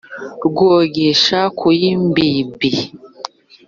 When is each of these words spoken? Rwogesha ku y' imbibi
Rwogesha 0.45 1.39
ku 1.57 1.67
y' 1.79 1.87
imbibi 1.93 2.71